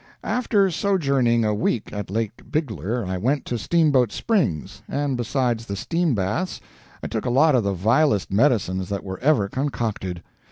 [0.23, 5.75] After sojourning a week at Lake Bigler, I went to Steamboat Springs, and, besides the
[5.75, 6.59] steam baths,
[7.03, 10.23] I took a lot of the vilest medicines that were ever concocted.